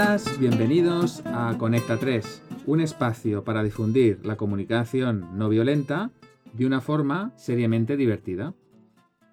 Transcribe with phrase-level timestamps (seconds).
[0.00, 6.10] Bienvenidas, bienvenidos a Conecta 3, un espacio para difundir la comunicación no violenta
[6.54, 8.54] de una forma seriamente divertida.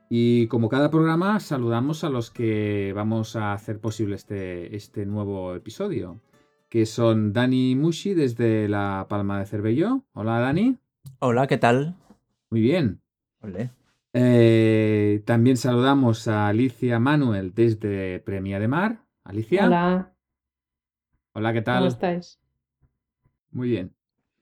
[0.09, 5.55] Y como cada programa, saludamos a los que vamos a hacer posible este, este nuevo
[5.55, 6.19] episodio,
[6.68, 10.04] que son Dani Mushi desde La Palma de Cervelló.
[10.11, 10.75] Hola Dani.
[11.20, 11.95] Hola, ¿qué tal?
[12.50, 13.00] Muy bien.
[13.39, 13.71] Hola.
[14.11, 19.06] Eh, también saludamos a Alicia Manuel desde Premia de Mar.
[19.23, 19.65] Alicia.
[19.65, 20.17] Hola.
[21.37, 21.77] Hola, ¿qué tal?
[21.82, 22.39] ¿Cómo estáis?
[23.51, 23.93] Muy bien.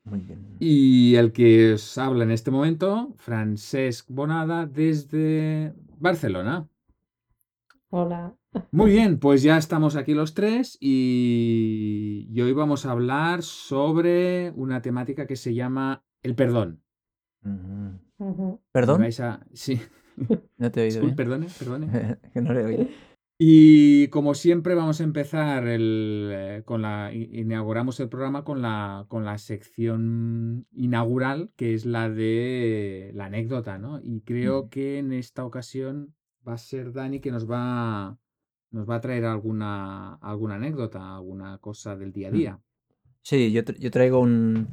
[0.05, 0.55] Muy bien.
[0.61, 6.69] Y el que os habla en este momento, Francesc Bonada desde Barcelona.
[7.89, 8.33] Hola.
[8.71, 14.51] Muy bien, pues ya estamos aquí los tres y, y hoy vamos a hablar sobre
[14.51, 16.81] una temática que se llama el perdón.
[18.71, 19.03] ¿Perdón?
[19.03, 19.81] A- Sí.
[20.57, 21.87] No te he oído Uy, perdone, perdone.
[22.33, 22.87] que no le he oído.
[23.37, 29.05] Y como siempre vamos a empezar el, eh, con la inauguramos el programa con la
[29.09, 33.99] con la sección inaugural que es la de la anécdota, ¿no?
[34.01, 34.69] Y creo Mm.
[34.69, 36.15] que en esta ocasión
[36.47, 38.17] va a ser Dani que nos va
[38.71, 42.33] nos va a traer alguna alguna anécdota, alguna cosa del día a Mm.
[42.35, 42.59] día.
[43.21, 44.69] Sí, yo, tra- yo traigo un,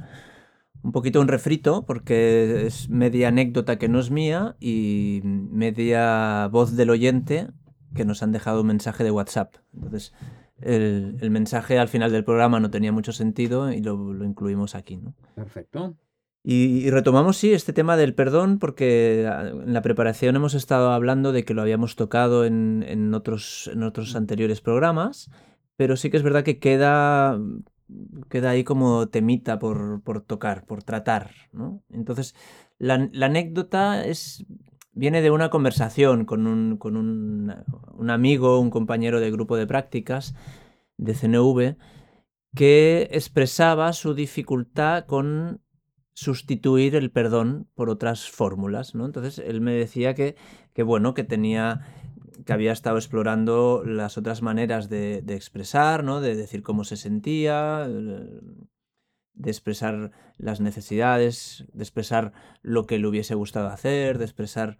[0.83, 6.75] un poquito un refrito porque es media anécdota que no es mía y media voz
[6.77, 7.47] del oyente
[7.95, 9.55] que nos han dejado un mensaje de WhatsApp.
[9.73, 10.13] Entonces,
[10.61, 14.75] el, el mensaje al final del programa no tenía mucho sentido y lo, lo incluimos
[14.75, 15.13] aquí, ¿no?
[15.35, 15.95] Perfecto.
[16.45, 20.91] Y, y retomamos, sí, este tema del perdón, porque ah, en la preparación hemos estado
[20.91, 25.31] hablando de que lo habíamos tocado en, en otros, en otros anteriores programas,
[25.77, 27.39] pero sí que es verdad que queda,
[28.29, 31.81] queda ahí como temita por, por tocar, por tratar, ¿no?
[31.89, 32.35] Entonces,
[32.77, 34.45] la, la anécdota es,
[34.93, 37.53] viene de una conversación con, un, con un,
[37.97, 40.35] un amigo, un compañero de grupo de prácticas
[40.97, 41.75] de CNV,
[42.55, 45.61] que expresaba su dificultad con
[46.13, 49.05] sustituir el perdón por otras fórmulas, ¿no?
[49.05, 50.35] Entonces él me decía que,
[50.73, 51.81] que bueno, que tenía
[52.45, 56.19] que había estado explorando las otras maneras de, de expresar, ¿no?
[56.19, 58.41] De decir cómo se sentía, eh,
[59.33, 64.77] de expresar las necesidades, de expresar lo que le hubiese gustado hacer, de expresar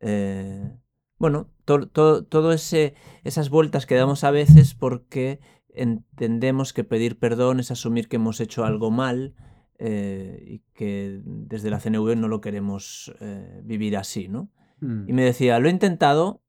[0.00, 0.76] eh,
[1.18, 2.94] bueno, to- to- todo ese
[3.24, 8.40] esas vueltas que damos a veces porque entendemos que pedir perdón es asumir que hemos
[8.40, 9.34] hecho algo mal
[9.78, 14.50] eh, y que desde la CNV no lo queremos eh, vivir así, ¿no?
[14.80, 16.42] Mm, Y me decía, lo he intentado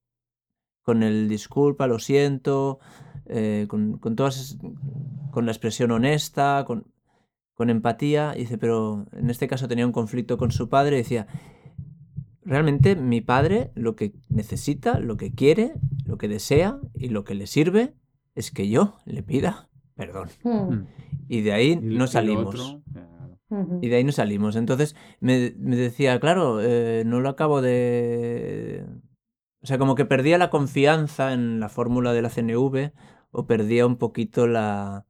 [0.84, 2.80] con el disculpa, lo siento,
[3.26, 4.58] eh, con, con todas,
[5.32, 6.88] con la expresión honesta, con,
[7.62, 8.34] con empatía.
[8.36, 10.96] Y dice, pero en este caso tenía un conflicto con su padre.
[10.96, 11.28] Y decía,
[12.44, 17.36] realmente mi padre lo que necesita, lo que quiere, lo que desea y lo que
[17.36, 17.94] le sirve
[18.34, 20.30] es que yo le pida perdón.
[20.44, 20.74] Mm.
[20.74, 20.88] mm.
[21.28, 22.82] Y de ahí no salimos.
[23.82, 24.56] Y de ahí no salimos.
[24.56, 28.84] Entonces me, me decía, claro, eh, no lo acabo de...
[29.62, 32.94] O sea, como que perdía la confianza en la fórmula de la CNV
[33.30, 35.06] o perdía un poquito la,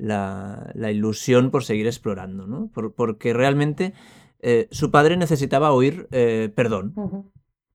[0.00, 2.68] la, la ilusión por seguir explorando, ¿no?
[2.72, 3.92] Por- porque realmente
[4.40, 6.94] eh, su padre necesitaba oír eh, perdón,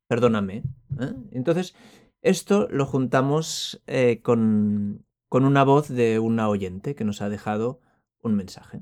[0.08, 0.64] perdóname.
[1.00, 1.14] ¿eh?
[1.32, 1.76] Entonces,
[2.22, 7.80] esto lo juntamos eh, con, con una voz de una oyente que nos ha dejado
[8.22, 8.82] un mensaje.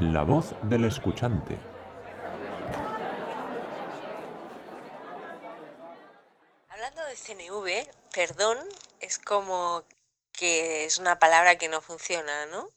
[0.00, 1.58] La voz del escuchante.
[6.70, 8.56] Hablando de CNV, perdón
[9.00, 9.82] es como
[10.32, 12.68] que es una palabra que no funciona, ¿no?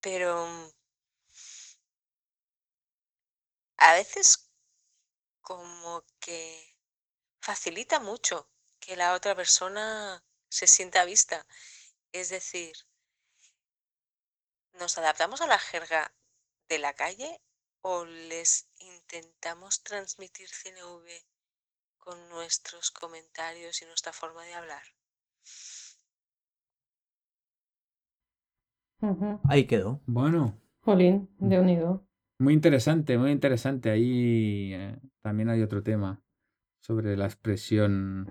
[0.00, 0.70] Pero mm,
[3.78, 4.50] a veces
[5.42, 6.76] como que
[7.40, 8.48] facilita mucho
[8.80, 11.46] que la otra persona se sienta vista.
[12.12, 12.74] Es decir,
[14.72, 16.14] ¿nos adaptamos a la jerga
[16.68, 17.40] de la calle
[17.82, 21.24] o les intentamos transmitir CNV
[21.98, 24.93] con nuestros comentarios y nuestra forma de hablar?
[29.44, 30.00] Ahí quedó.
[30.06, 32.06] Bueno, Jolín, de unido.
[32.38, 33.90] muy interesante, muy interesante.
[33.90, 36.20] Ahí eh, también hay otro tema
[36.80, 38.30] sobre la expresión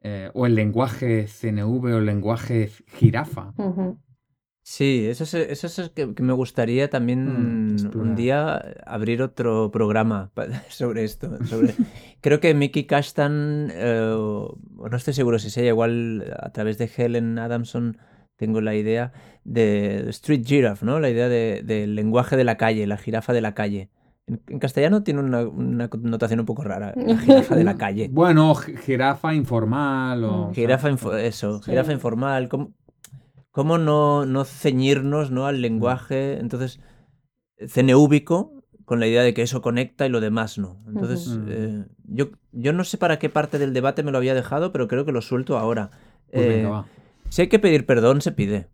[0.00, 3.54] eh, o el lenguaje CNV o el lenguaje jirafa.
[4.64, 8.56] Sí, eso es, eso es que, que me gustaría también Mm, un día
[8.86, 10.30] abrir otro programa
[10.68, 11.44] sobre esto.
[11.46, 11.74] Sobre...
[12.20, 17.38] Creo que Mickey Kashtan, eh, no estoy seguro si sea igual a través de Helen
[17.38, 17.98] Adamson,
[18.42, 19.12] tengo la idea
[19.44, 20.98] de Street Giraffe, ¿no?
[20.98, 23.88] La idea de- del lenguaje de la calle, la jirafa de la calle.
[24.26, 28.08] En, en castellano tiene una, una connotación un poco rara, la jirafa de la calle.
[28.10, 30.50] Bueno, ji- jirafa informal o...
[30.52, 31.70] Jirafa, info- eso, Sí.
[31.70, 32.48] jirafa informal.
[32.48, 32.72] ¿Cómo,
[33.52, 35.46] cómo no, no ceñirnos ¿no?
[35.46, 36.38] al lenguaje?
[36.40, 36.80] Entonces,
[37.66, 38.52] ceneúbico,
[38.84, 40.82] con la idea de que eso conecta y lo demás no.
[40.88, 44.72] Entonces, eh, yo, yo no sé para qué parte del debate me lo había dejado,
[44.72, 45.90] pero creo que lo suelto ahora.
[46.32, 46.86] Pues venga, Eh, va.
[47.32, 48.68] Si hay que pedir perdón, se pide.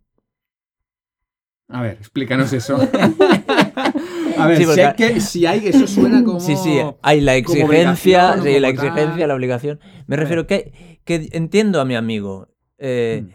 [1.69, 2.77] A ver, explícanos eso.
[4.37, 6.39] A ver, Sí, si, hay que, si hay, eso suena como...
[6.39, 9.79] Sí, sí, hay la exigencia, sí, la exigencia, la obligación.
[10.07, 12.47] Me A refiero que, que entiendo a mi amigo.
[12.77, 13.29] eh, Mm.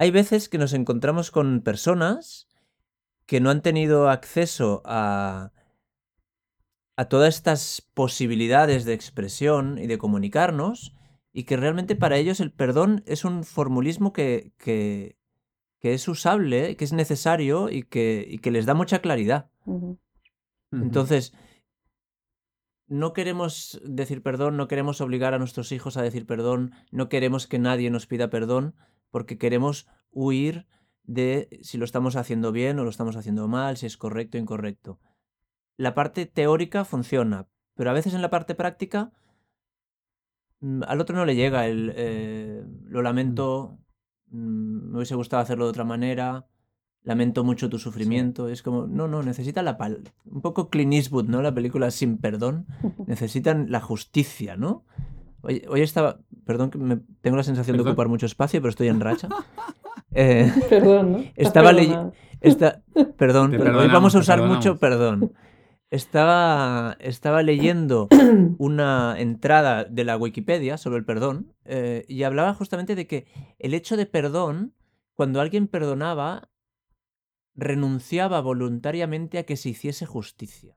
[0.00, 2.48] hay veces que nos encontramos con personas
[3.26, 5.52] que no han tenido acceso a,
[6.96, 10.94] a todas estas posibilidades de expresión y de comunicarnos
[11.36, 15.18] y que realmente para ellos el perdón es un formulismo que, que,
[15.80, 19.50] que es usable, que es necesario y que, y que les da mucha claridad.
[20.70, 21.34] Entonces,
[22.86, 27.48] no queremos decir perdón, no queremos obligar a nuestros hijos a decir perdón, no queremos
[27.48, 28.76] que nadie nos pida perdón,
[29.10, 30.68] porque queremos huir
[31.02, 34.40] de si lo estamos haciendo bien o lo estamos haciendo mal, si es correcto o
[34.40, 35.00] incorrecto.
[35.76, 39.12] La parte teórica funciona, pero a veces en la parte práctica
[40.86, 43.78] al otro no le llega el eh, lo lamento,
[44.30, 46.46] mm, me hubiese gustado hacerlo de otra manera,
[47.02, 48.48] lamento mucho tu sufrimiento.
[48.48, 51.42] Es como, no, no, necesita la pal un poco Clint Eastwood, ¿no?
[51.42, 52.66] La película Sin Perdón.
[53.06, 54.84] Necesitan la justicia, ¿no?
[55.42, 58.88] Hoy, hoy estaba, perdón que me, tengo la sensación de ocupar mucho espacio, pero estoy
[58.88, 59.28] en racha.
[60.16, 61.18] Eh, Perdón, ¿no?
[61.34, 62.12] Estaba ley- perdonado.
[62.40, 62.82] esta,
[63.16, 65.32] perdón, hoy vamos a usar mucho perdón.
[65.94, 68.08] Estaba, estaba leyendo
[68.58, 73.26] una entrada de la Wikipedia sobre el perdón eh, y hablaba justamente de que
[73.60, 74.74] el hecho de perdón,
[75.14, 76.50] cuando alguien perdonaba,
[77.54, 80.76] renunciaba voluntariamente a que se hiciese justicia.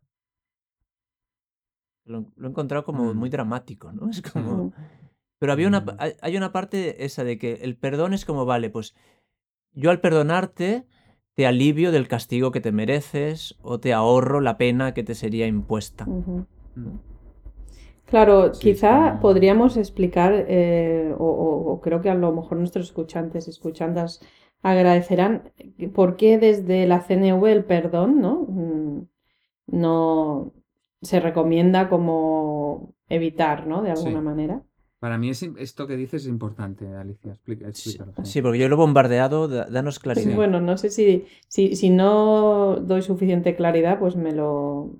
[2.05, 3.17] Lo, lo he encontrado como Mm.
[3.17, 4.09] muy dramático, ¿no?
[4.11, 4.71] Es como...
[5.39, 5.97] Pero había una, Mm.
[6.21, 8.93] hay una parte esa de que el perdón es como, vale, pues
[9.73, 10.85] yo al perdonarte
[11.37, 15.45] te alivio del castigo que te mereces o te ahorro la pena que te sería
[15.45, 16.07] impuesta.
[18.05, 22.57] Claro, Sí, quizá como- podríamos explicar, eh, o, o- o creo que a lo mejor
[22.57, 24.19] nuestros escuchantes y escuchandas
[24.63, 25.51] agradecerán
[25.93, 28.45] por qué desde la CNV el perdón, ¿no?
[28.47, 29.01] Mm,
[29.69, 30.53] No
[31.01, 33.83] se recomienda como evitar, ¿no?
[33.83, 34.25] De alguna Sí.
[34.25, 34.61] manera.
[34.99, 37.31] Para mí es, esto que dices es importante, Alicia.
[37.33, 38.13] Explica, Sí, explícalo.
[38.25, 40.35] sí, porque yo lo he bombardeado, da- danos claridad.
[40.35, 44.95] Bueno, no sé si, si, si no doy suficiente claridad, pues me lo,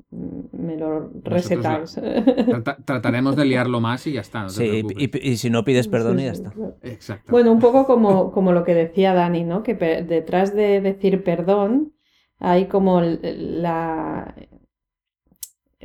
[0.52, 1.96] me lo resetáis.
[1.96, 4.44] Trata- trataremos de liarlo más y ya está.
[4.44, 6.52] No te Sí, y, y si no pides perdón Sí, y ya sí, está.
[6.52, 6.78] claro.
[6.84, 7.32] Exacto.
[7.32, 9.64] Bueno, un poco como, como lo que decía Dani, ¿no?
[9.64, 11.94] Que pe- detrás de decir perdón
[12.38, 14.36] hay como la...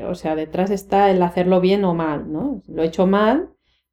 [0.07, 2.63] O sea, detrás está el hacerlo bien o mal, ¿no?
[2.69, 3.49] Lo he hecho mal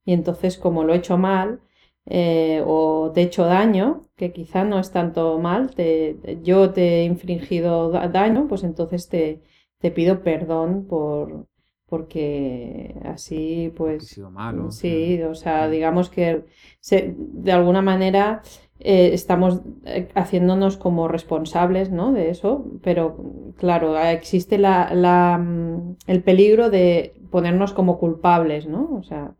[0.09, 1.61] y entonces como lo he hecho mal
[2.05, 7.01] eh, o te he hecho daño, que quizá no es tanto mal, te, yo te
[7.01, 9.41] he infringido da- daño, pues entonces te,
[9.79, 11.47] te pido perdón por
[11.87, 14.71] porque así He pues sido malo.
[14.71, 15.71] Sí, o sea, Mm.
[15.71, 16.45] digamos que
[16.79, 18.41] se- de alguna manera
[18.79, 22.11] eh, estamos eh, haciéndonos como responsables, ¿no?
[22.13, 23.17] De eso, pero
[23.57, 28.89] claro, existe la, la, mm, el peligro de ponernos como culpables, ¿no?
[28.99, 29.35] O sea,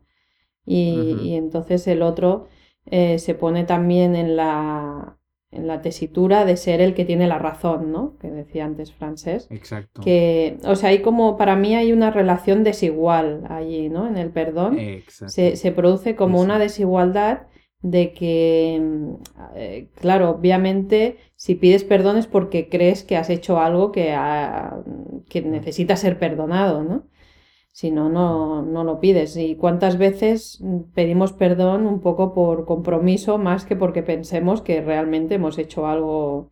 [0.74, 2.46] y, entonces el otro
[2.86, 5.18] eh, se pone también en la,
[5.50, 8.16] en la tesitura de ser el que tiene la razón, ¿no?
[8.18, 9.48] Que decía antes Francés.
[9.50, 10.00] Exacto.
[10.02, 14.06] Que, o sea, hay como, para mí hay una relación desigual allí, ¿no?
[14.06, 15.32] En el perdón Exacto.
[15.32, 17.46] se, se produce como una desigualdad
[17.82, 19.14] de que, mm,
[19.56, 24.82] eh, claro, obviamente, si pides perdón es porque crees que has hecho algo que, ha-
[25.28, 27.04] que necesita ser perdonado, ¿no?
[27.72, 29.36] Si no, no, no lo pides.
[29.36, 34.80] ¿Y cuántas veces mm, pedimos perdón un poco por compromiso más que porque pensemos que
[34.82, 36.50] realmente hemos hecho algo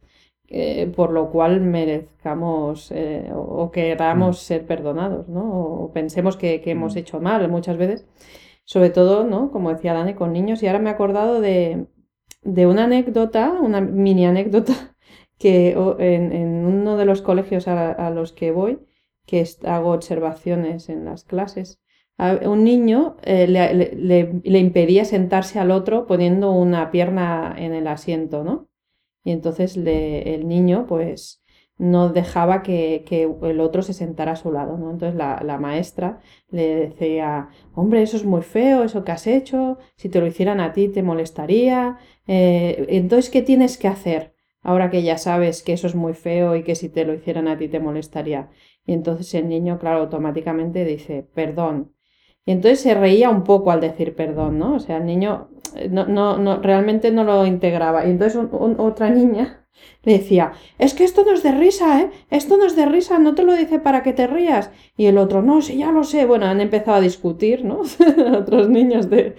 [0.48, 5.44] eh, por lo cual merezcamos eh, o, o queramos ser perdonados, ¿no?
[5.84, 6.98] O pensemos que, que hemos Mm.
[6.98, 8.06] hecho mal muchas veces
[8.64, 9.50] sobre todo, ¿no?
[9.50, 10.62] Como decía Dani, con niños.
[10.62, 11.86] Y ahora me he acordado de,
[12.42, 14.96] de una anécdota, una mini anécdota,
[15.38, 18.78] que o- en, en uno de los colegios a, a los que voy,
[19.28, 21.80] que hago observaciones en las clases,
[22.18, 27.54] a un niño eh, le, le- le- le impedía sentarse al otro poniendo una pierna
[27.56, 28.68] en el asiento, ¿no?
[29.24, 31.42] Y entonces le- el niño, pues,
[31.78, 34.90] no dejaba que, que el otro se sentara a su lado, ¿no?
[34.90, 36.20] Entonces la, la maestra
[36.50, 40.60] le decía, hombre, eso es muy feo, eso que has hecho, si te lo hicieran
[40.60, 45.72] a ti te molestaría, eh, entonces, ¿qué tienes que hacer ahora que ya sabes que
[45.72, 48.50] eso es muy feo y que si te lo hicieran a ti te molestaría?
[48.88, 51.92] Y entonces el niño, claro, automáticamente dice, perdón.
[52.46, 54.76] Y entonces se reía un poco al decir perdón, ¿no?
[54.76, 58.06] O sea, el niño eh, no, no, no realmente no lo integraba.
[58.06, 58.40] Y entonces
[58.78, 59.66] otra niña
[60.04, 62.10] le decía, es que esto no es de risa, ¿eh?
[62.30, 64.70] Esto no es de risa, no te lo dice para que te rías.
[64.96, 66.24] Y el otro, no, sí, ya lo sé.
[66.24, 67.82] Bueno, han empezado a discutir, ¿no?
[68.38, 69.36] Otros niños de...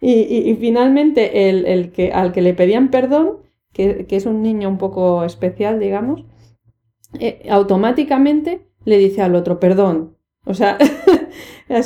[0.00, 3.38] Y, finalmente el, que, al que le pedían perdón,
[3.72, 6.24] que, es un niño un poco especial, digamos,
[7.18, 10.16] eh, automáticamente le dice al otro, perdón.
[10.44, 10.76] O sea,
[11.68, 11.82] o,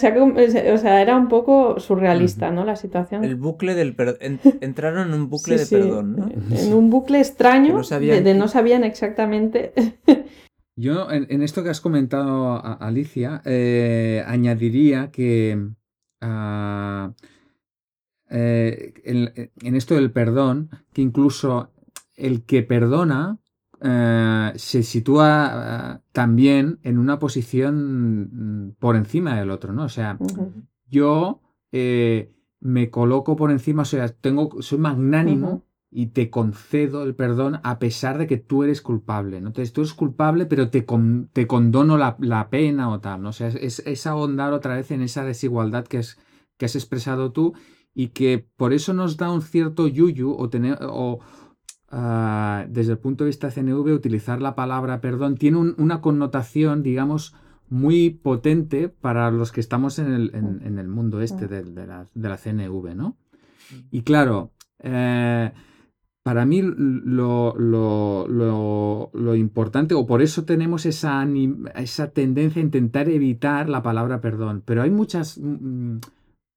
[0.78, 2.64] sea, era un poco surrealista, ¿no?
[2.64, 3.22] La situación.
[3.22, 4.40] El bucle del perdón.
[4.62, 6.30] entraron en un bucle de perdón, ¿no?
[6.30, 9.74] En un bucle extraño de, no sabían exactamente.
[10.78, 15.68] Yo, en, esto que has comentado, Alicia, eh, añadiría que
[16.22, 17.12] ah,
[18.30, 21.72] eh, en, esto del perdón, que incluso
[22.14, 23.38] el que perdona
[23.80, 29.84] eh, se sitúa eh, también en una posición mm, por encima del otro, ¿no?
[29.84, 30.18] O sea,
[30.88, 31.42] yo
[31.72, 37.60] eh, me coloco por encima, o sea, tengo, soy magnánimo y te concedo el perdón
[37.62, 39.48] a pesar de que tú eres culpable, ¿no?
[39.48, 40.86] Entonces tú eres culpable, pero te,
[41.32, 43.28] te condono la, pena o tal, ¿no?
[43.28, 46.18] O sea, es, es, ahondar otra vez en esa desigualdad que, es,
[46.56, 47.54] que has expresado tú
[47.94, 50.78] y que por eso nos da un cierto yuyu o tener...
[50.82, 51.20] O,
[51.88, 57.34] Ah, desde el punto de vista CNV, utilizar la palabra perdón tiene una connotación, digamos,
[57.68, 63.16] muy potente para los que estamos en el, mundo este de, la, CNV, ¿no?
[63.90, 65.52] Y claro, eh,
[66.22, 67.54] para mí lo,
[69.36, 71.26] importante, o por eso tenemos esa,
[71.76, 75.40] esa tendencia a intentar evitar la palabra perdón, pero hay muchas...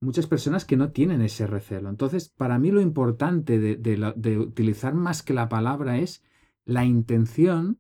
[0.01, 1.89] Muchas personas que no tienen ese recelo.
[1.89, 6.24] Entonces, para mí lo importante de, utilizar más que la palabra es
[6.65, 7.79] la intención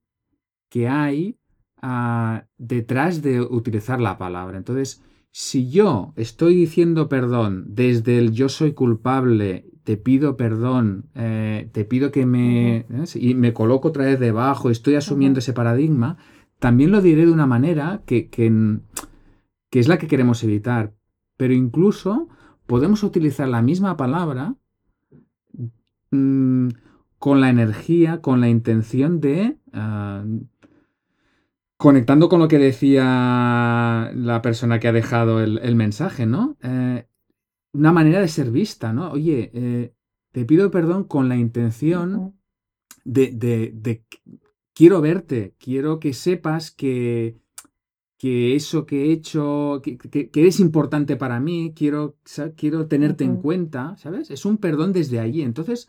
[0.69, 1.39] que hay
[1.81, 4.57] ah, detrás de utilizar la palabra.
[4.57, 11.69] Entonces, si yo estoy diciendo perdón desde el yo soy culpable, te pido perdón, eh,
[11.71, 12.77] te pido que me...
[12.77, 12.85] ¿eh?
[13.15, 16.17] y me coloco otra vez debajo, estoy asumiendo ese paradigma,
[16.59, 18.79] también lo diré de una manera que, que,
[19.71, 20.95] que es la que queremos evitar
[21.39, 22.27] pero incluso
[22.65, 24.55] podemos utilizar la misma palabra
[26.11, 26.67] mm,
[27.17, 29.57] con la energía, con la intención de...
[29.71, 30.25] Ah,
[31.77, 36.57] conectando con lo que decía la persona que ha dejado el, mensaje, ¿no?
[36.61, 37.07] Eh,
[37.71, 39.09] una manera de ser vista, ¿no?
[39.11, 39.93] Oye, eh,
[40.33, 42.37] te pido perdón con la intención
[43.05, 44.03] de, de,
[44.73, 47.37] quiero verte, quiero que sepas que,
[48.19, 52.17] que eso que he hecho, que, que, eres importante para mí, quiero,
[52.57, 54.29] quiero tenerte en cuenta, ¿sabes?
[54.29, 55.41] Es un perdón desde allí.
[55.41, 55.87] Entonces,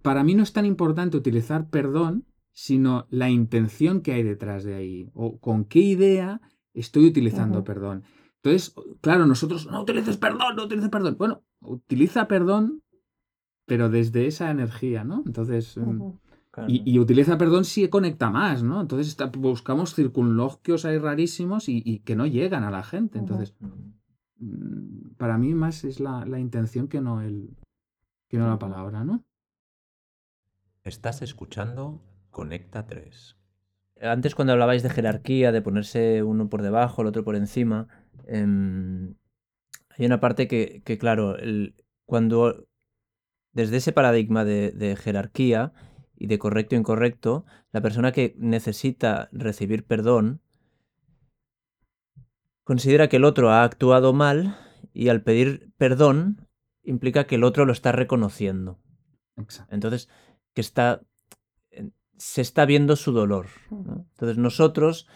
[0.00, 4.74] para mí no es tan importante utilizar perdón, sino la intención que hay detrás de
[4.74, 6.40] ahí, o con qué idea
[6.72, 8.04] estoy utilizando perdón.
[8.36, 11.16] Entonces, claro, nosotros, no utilices perdón, no utilices perdón.
[11.18, 12.82] Bueno, utiliza perdón,
[13.66, 15.22] pero desde esa energía, ¿no?
[15.26, 15.78] Entonces...
[16.66, 18.80] Y, utiliza perdón si conecta más, ¿no?
[18.80, 23.18] Entonces buscamos circunloquios ahí rarísimos y, que no llegan a la gente.
[23.18, 23.54] Entonces,
[24.38, 27.56] mm, para mí más es la, intención que no, el,
[28.28, 29.24] que no la palabra, ¿no?
[30.82, 33.36] Estás escuchando Conecta 3.
[34.02, 37.86] Antes cuando hablabais de jerarquía, de ponerse uno por debajo, el otro por encima,
[38.26, 39.14] em,
[39.90, 41.76] hay una parte que, claro, el,
[42.06, 42.66] cuando
[43.52, 45.74] desde ese paradigma de jerarquía,
[46.20, 50.40] y de correcto e incorrecto, la persona que necesita recibir perdón
[52.62, 54.56] considera que el otro ha actuado mal
[54.92, 56.46] y al pedir perdón
[56.84, 58.78] implica que el otro lo está reconociendo.
[59.70, 60.08] Entonces,
[60.54, 61.00] que está
[62.20, 63.46] se está viendo su dolor.
[63.70, 65.08] Entonces nosotros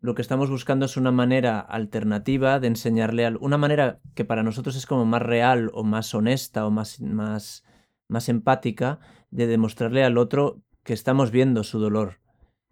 [0.00, 4.42] lo que estamos buscando es una manera alternativa de enseñarle, a, una manera que para
[4.42, 7.64] nosotros es como más real o más honesta o más, más,
[8.12, 9.00] más empática
[9.30, 12.20] de demostrarle al otro que estamos viendo su dolor.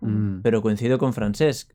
[0.00, 0.42] Mm.
[0.42, 1.72] Pero coincido con Francesc.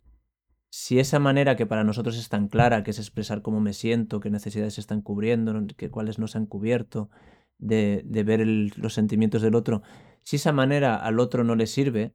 [0.69, 4.19] Si esa manera que para nosotros es tan clara, que es expresar cómo me siento,
[4.19, 7.09] qué necesidades se están cubriendo, que cuáles no se han cubierto,
[7.57, 9.81] de, ver los sentimientos del otro,
[10.21, 12.13] si esa manera al otro no le sirve,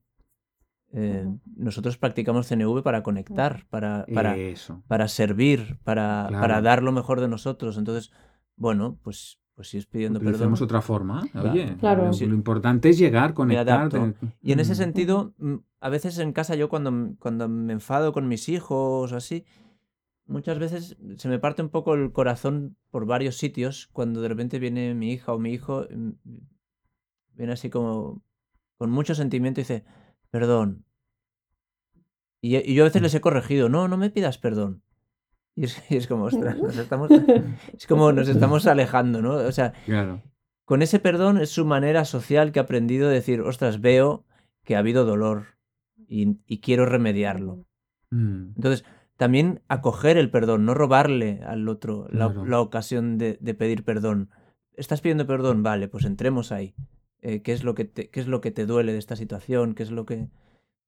[0.92, 1.26] eh,
[1.56, 4.36] nosotros practicamos CNV para conectar, para, para,
[4.88, 7.78] para servir, para, para dar lo mejor de nosotros.
[7.78, 8.12] Entonces,
[8.56, 10.54] bueno, pues pues si es pidiendo perdón.
[10.58, 11.22] otra forma.
[11.34, 12.10] Oye, claro.
[12.18, 13.90] Lo, importante es llegar, conectar.
[14.40, 18.26] Y en ese sentido, mm, a veces en casa yo cuando, cuando me enfado con
[18.26, 19.44] mis hijos o así,
[20.24, 24.58] muchas veces se me parte un poco el corazón por varios sitios cuando de repente
[24.58, 26.12] viene mi hija o mi hijo, mm,
[27.34, 28.22] viene así como
[28.78, 29.84] con mucho sentimiento y dice,
[30.30, 30.86] perdón,
[32.40, 34.82] Y, y yo a veces les he corregido, no, no me pidas perdón.
[35.56, 39.34] Y es, y es como, ostras, nos estamos, es como nos estamos alejando, ¿no?
[39.34, 40.22] O sea, Claro.
[40.64, 44.24] con ese perdón es su manera social que ha aprendido a decir, ostras, veo
[44.64, 45.46] que ha habido dolor
[46.08, 47.64] y, y quiero remediarlo.
[48.10, 48.84] Mm, Entonces,
[49.16, 52.46] también acoger el perdón, no robarle al otro la, Claro.
[52.46, 54.30] la ocasión de, de pedir perdón.
[54.74, 55.62] ¿Estás pidiendo perdón?
[55.62, 56.74] Vale, pues entremos ahí.
[57.20, 59.74] Eh, ¿qué, es lo que te, ¿Qué es lo que te duele de esta situación?
[59.74, 60.28] ¿Qué es lo que,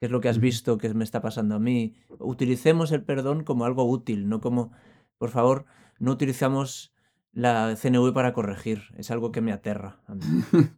[0.02, 1.94] qué es lo que has visto que me está pasando a mí?
[2.18, 4.72] Utilicemos el perdón como algo útil, no como,
[5.16, 5.64] por favor,
[6.00, 6.92] no utilizamos
[7.32, 8.82] la CNV para corregir.
[8.96, 10.22] Es algo que me aterra a mí.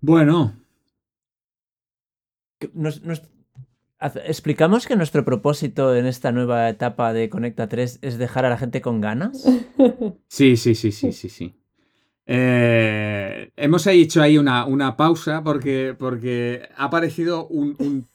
[0.00, 0.56] Bueno,
[2.74, 3.22] nos- nos-
[4.24, 8.58] explicamos que nuestro propósito en esta nueva etapa de Conecta 3 es dejar a la
[8.58, 9.44] gente con ganas.
[10.26, 11.54] sí, sí, sí, sí, sí, sí.
[12.26, 12.91] Eh,
[13.64, 18.08] hemos hecho ahí una, una pausa porque, porque ha aparecido un- un-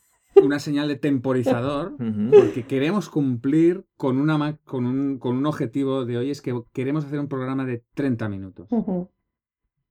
[0.43, 1.93] una señal de temporizador
[2.31, 6.53] porque queremos cumplir con, una, ma- con, un, con un objetivo de hoy, es que
[6.73, 8.67] queremos hacer un programa de 30 minutos.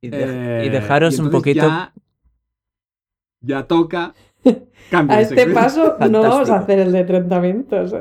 [0.00, 1.66] Y, Eh, y dejaros y un poquito.
[1.66, 1.92] Ya,
[3.40, 4.14] ya toca.
[4.90, 7.94] cambio A este paso no vamos a hacer el de 30 minutos.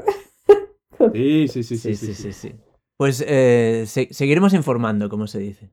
[1.14, 2.56] Sí, sí, sí, Sí, sí, sí, sí.
[2.98, 5.72] Pues eh, se- seguiremos informando, como se dice.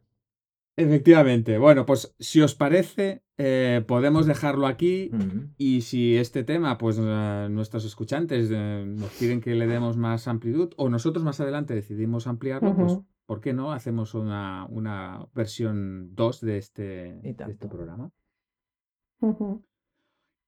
[0.77, 1.59] Efectivamente.
[1.59, 5.11] Bueno, pues si os parece, eh, podemos dejarlo aquí.
[5.59, 10.29] Y si este tema, pues eh, nuestros escuchantes eh, nos piden que le demos más
[10.29, 12.99] amplitud, o nosotros más adelante decidimos ampliarlo, pues.
[13.27, 13.73] ¿por qué no?
[13.73, 16.83] Hacemos una, una versión 2 de este,
[17.23, 18.11] de este programa.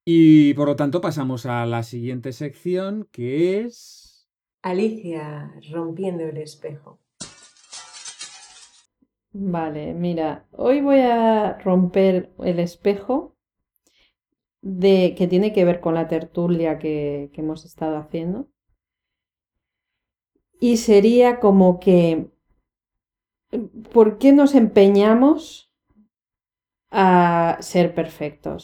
[0.07, 4.29] Y por lo tanto pasamos a la siguiente sección, que es...
[4.63, 7.04] Alicia rompiendo el espejo.
[9.35, 13.37] Vale, mira, hoy voy a romper el espejo
[14.63, 18.49] de que tiene que ver con la tertulia que, que hemos estado haciendo.
[20.61, 22.27] Y sería como que,
[23.95, 25.71] ¿por qué nos empeñamos
[26.91, 28.63] a ser perfectos?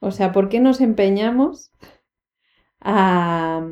[0.00, 1.70] O sea, ¿por qué nos empeñamos
[2.80, 3.62] a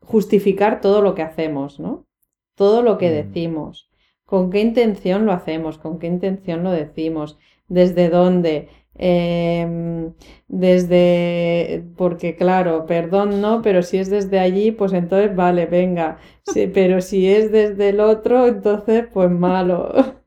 [0.00, 2.06] justificar todo lo que hacemos, ¿no?
[2.54, 3.12] Todo lo que Mm.
[3.12, 3.89] decimos.
[4.30, 5.78] ¿Con qué intención lo hacemos?
[5.78, 7.38] ¿Con qué intención lo decimos?
[7.68, 8.68] ¿Desde dónde?
[8.94, 10.12] Em,
[10.46, 16.18] desde, porque claro, perdón no, pero si es desde allí, pues entonces vale, venga.
[16.52, 19.92] Sí, pero si es desde el otro, entonces pues malo.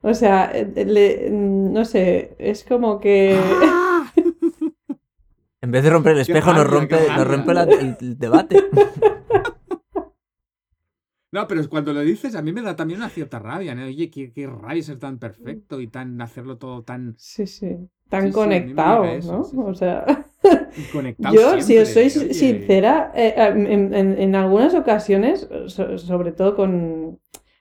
[0.00, 3.36] O sea, eh, le- no sé, es como que...
[5.60, 7.80] En vez de romper el espejo, nos rompe, nos rompe la- rabia.
[7.80, 8.62] el, el debate.
[11.30, 13.84] No, pero cuando lo dices a mí me da también una cierta rabia, ¿no?
[13.84, 17.76] Oye, qué, qué rabia ser tan perfecto y tan hacerlo todo tan Sí, sí,
[18.08, 18.32] tan sí,
[19.18, 19.44] eso, ¿no?
[19.44, 19.56] sí.
[19.58, 20.04] O sea...
[20.92, 22.04] conectado Yo, si os soy.
[22.04, 27.18] Oye, sincera, eh, en, en- en algunas ocasiones, so- sobre todo con,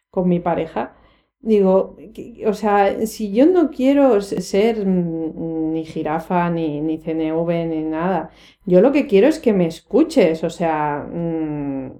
[0.09, 0.95] con mi pareja,
[1.39, 1.97] digo,
[2.45, 8.31] o sea, si yo no quiero ser ni jirafa, ni, ni CNV, ni nada,
[8.65, 11.91] yo lo que quiero es que me escuches, o sea, mm,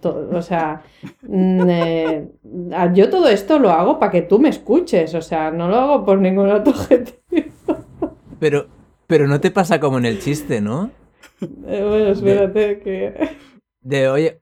[0.00, 0.82] to- o sea,
[1.30, 2.28] eh,
[2.94, 6.04] yo todo esto lo hago para que tú me escuches, o sea, no lo hago
[6.04, 7.18] por ningún otro objetivo.
[8.38, 8.66] Pero,
[9.06, 10.90] pero no te pasa como en el chiste, ¿no?
[11.40, 13.14] Eh, bueno, espérate que...
[13.80, 14.40] De, oye,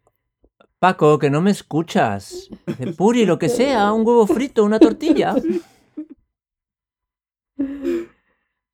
[0.82, 2.50] Paco, que no me escuchas.
[2.98, 5.32] Puri, lo que sea, un huevo frito, una tortilla.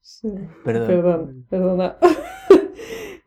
[0.01, 0.29] Sí.
[0.65, 0.87] Perdón.
[0.87, 1.97] Perdón, perdona.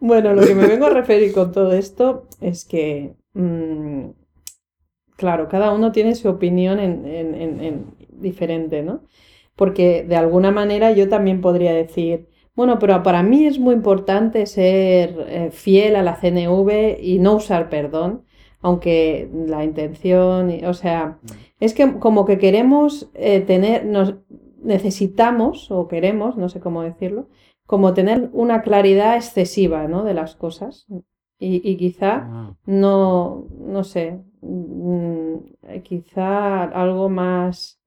[0.03, 4.05] Bueno, lo que me vengo a referir con todo esto es que, mm,
[5.15, 9.03] claro, cada uno tiene su opinión en, en- en- en diferente, ¿no?
[9.55, 14.47] Porque de alguna manera yo también podría decir, bueno, pero para mí es muy importante
[14.47, 18.23] ser eh, fiel a la CNV y no usar perdón,
[18.61, 21.19] aunque la intención, o sea,
[21.59, 24.15] es que como que queremos eh, tener, nos
[24.63, 27.27] necesitamos o queremos, no sé cómo decirlo,
[27.65, 30.03] como tener una claridad excesiva, ¿no?
[30.03, 30.85] de las cosas.
[31.39, 35.37] Y, y quizá Ah, no, no sé, mm,
[35.81, 37.81] quizá algo más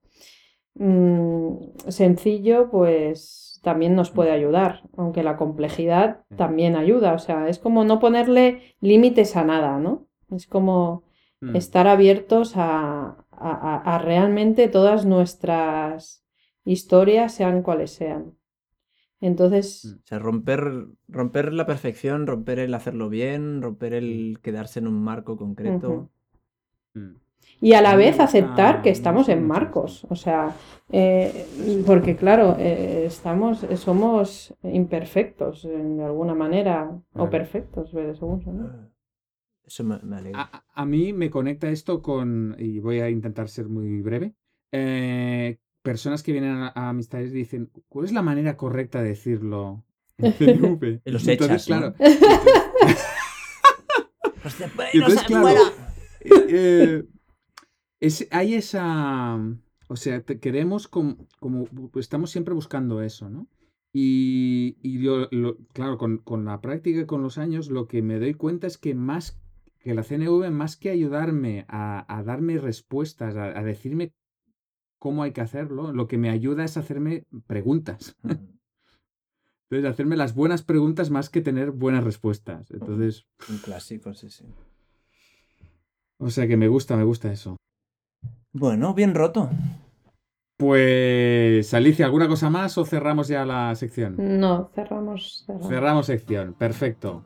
[0.75, 1.55] mm,
[1.87, 7.15] sencillo, pues también nos puede ayudar, aunque la complejidad también ayuda.
[7.15, 10.07] O sea, es como no ponerle límites a nada, ¿no?
[10.35, 11.03] Es como
[11.41, 11.57] mm.
[11.57, 16.25] estar abiertos a, a- a- realmente todas nuestras
[16.65, 18.35] historias, sean cuales sean.
[19.21, 24.87] Entonces, O sea, romper, romper la perfección, romper el hacerlo bien, romper el quedarse en
[24.87, 26.11] un marco concreto.
[26.95, 27.15] Mm.
[27.61, 30.07] Y a la vez aceptar que estamos en marcos.
[30.11, 30.55] O sea,
[30.91, 31.47] eh,
[31.87, 38.59] porque claro, eh, estamos, somos imperfectos en- de alguna manera, o perfectos, eh, según son,
[38.59, 38.94] ¿no?
[39.67, 40.51] Eso me, me alegra.
[40.75, 44.35] A, mí me conecta esto con, y voy a intentar ser muy breve,
[44.73, 49.09] eh, personas que vienen a, a amistades y dicen, ¿cuál es la manera correcta de
[49.11, 49.85] decirlo
[50.19, 50.35] en
[51.07, 51.95] los Entonces, echas, ¿no?
[51.95, 51.95] claro,
[54.93, 55.61] entonces- claro,
[56.49, 57.05] eh,
[58.01, 59.37] es- hay esa,
[59.89, 63.49] o sea, te- queremos como, como estamos siempre buscando eso, ¿no?
[63.93, 68.03] Y, y yo, lo- claro, con, con la práctica y con los años, lo que
[68.03, 69.41] me doy cuenta es que más
[69.85, 74.13] que la CNV, más que ayudarme a, a darme respuestas, a, a decirme
[74.99, 78.17] cómo hay que hacerlo, lo que me ayuda es hacerme preguntas.
[79.71, 82.71] Entonces, hacerme las buenas preguntas más que tener buenas respuestas.
[82.71, 84.45] Entonces, Un clásico, sí, sí.
[86.19, 87.57] o sea que me gusta, me gusta eso.
[88.53, 89.51] Bueno, bien roto.
[90.57, 94.15] Pues, Alicia, ¿alguna cosa más o cerramos ya la sección?
[94.19, 95.69] No, cerramos, cerramos.
[95.69, 97.25] Cerramos sección, perfecto.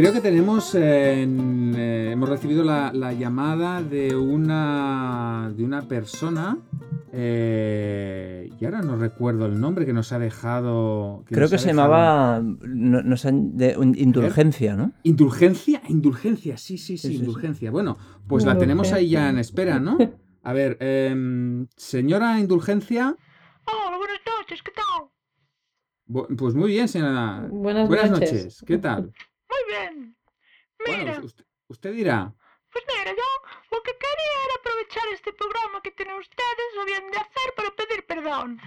[0.00, 5.82] Creo que tenemos, eh, en- eh, hemos recibido la, la llamada de una, de una
[5.88, 6.56] persona,
[7.12, 11.24] eh, y ahora no recuerdo el nombre que nos ha dejado.
[11.26, 11.88] Creo que se dejado.
[11.88, 14.92] llamaba no, no sé, de, un- indulgencia, ¿no?
[15.02, 17.18] Indulgencia, indulgencia, sí, sí, sí, Sí, sí, sí.
[17.20, 17.70] indulgencia.
[17.72, 19.98] Bueno, pues la tenemos ahí ya en espera, ¿no?
[20.44, 23.16] A ver, em, señora indulgencia,
[23.66, 25.08] Hola, buenas noches, ¿qué tal?
[26.06, 27.48] bu- pues muy bien, señora.
[27.50, 28.32] Buenas, Buenas noches.
[28.44, 29.12] noches, ¿qué tal?
[29.66, 30.16] Muy bien.
[30.86, 32.32] Mira, Bueno, usted, usted dirá.
[32.72, 33.24] pues mira, yo
[33.72, 37.70] lo que quería era aprovechar este programa que tienen ustedes, lo bien de hacer para
[37.74, 38.60] pedir perdón.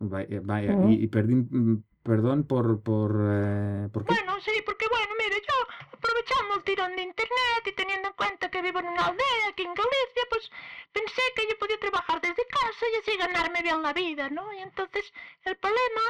[0.00, 0.90] Vaya, vaya, Ujú.
[0.90, 4.14] y, y perdí, mm, perdón por, por, eh, ¿por qué?
[4.14, 5.54] Bueno, sí, porque bueno, mire, yo
[5.92, 9.64] aprovechando el tirón de internet y teniendo en cuenta que vivo en una aldea aquí
[9.64, 10.48] en Galicia, pues
[10.92, 14.52] pensé que yo podía trabajar desde casa y así ganarme bien la vida, ¿no?
[14.54, 16.02] Y entonces el problema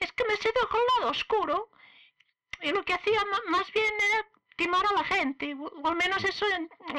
[0.00, 1.70] es que me sedujo el lado oscuro
[2.62, 6.46] y lo que hacía más bien era timar a la gente, o al menos eso,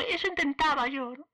[0.09, 1.27] eso intentaba yo, ¿no?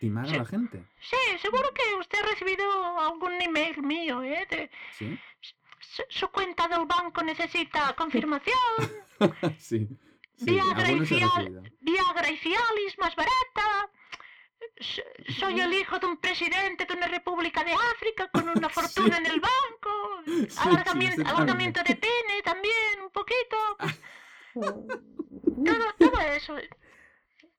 [0.00, 0.84] ¿Timar a la gente?
[1.00, 4.46] Sí, seguro que usted ha recibido algún email mío, ¿eh?
[4.50, 5.18] De, Sí.
[5.80, 8.56] su, su cuenta del banco necesita confirmación.
[9.58, 9.88] sí.
[10.36, 11.70] Sí, Viagra y, he.
[11.80, 13.90] Viagra y Cialis más barata.
[15.38, 19.26] Soy el hijo de un presidente de una república de África con una fortuna en
[19.26, 19.73] el banco.
[20.48, 23.56] sí, Alargamiento, ese alargamiento de pene también, un poquito.
[23.78, 24.00] pues,
[25.64, 26.54] todo, todo eso.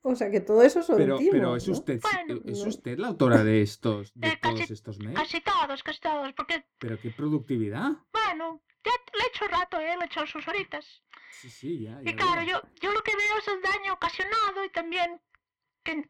[0.07, 1.73] O sea que todo eso son Pero, timos, pero es ¿no?
[1.73, 2.41] usted, Bueno.
[2.45, 2.67] es No.
[2.69, 5.19] usted la autora de estos, de casi- todos estos mails.
[5.19, 6.31] Casi todos, casi todos.
[6.33, 7.91] Porque, Pero qué productividad.
[8.13, 9.95] bueno, ya le he hecho rato, ¿eh?
[9.97, 11.01] Le he hecho sus horitas.
[11.31, 11.99] Sí, sí, ya.
[12.03, 12.61] Y ya claro, veo.
[12.61, 15.19] yo, yo lo que veo es el daño ocasionado y también
[15.83, 16.07] que,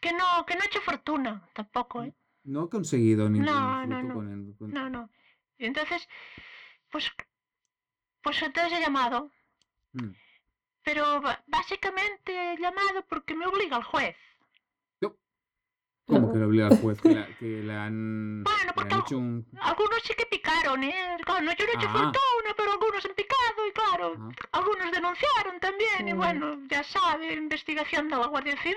[0.00, 2.14] que no, que no he hecho fortuna tampoco, ¿eh?
[2.44, 4.14] No he conseguido ningún No, no, fruto no.
[4.14, 4.54] con el.
[4.56, 5.08] con- No, no.
[5.62, 6.08] Y entonces,
[6.90, 7.10] pues,
[8.20, 9.30] pues entonces he llamado.
[9.92, 10.10] Mm.
[10.84, 14.16] Pero básicamente he llamado porque me obliga el juez.
[16.04, 19.16] ¿Cómo que le obliga al juez que, la- que le han, Bueno, porque han hecho
[19.16, 19.46] un.
[19.62, 21.16] Algunos sí que picaron, ¿eh?
[21.24, 21.92] Claro, no, yo no he hecho Ah.
[21.92, 24.28] fortuna, pero algunos han picado y claro, Ajá.
[24.50, 26.08] algunos denunciaron también.
[26.08, 28.76] Y bueno, ya sabe, investigación de la Guardia Civil,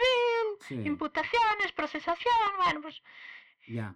[0.67, 3.01] Sí, imputaciones, procesación, bueno, pues
[3.67, 3.95] ya.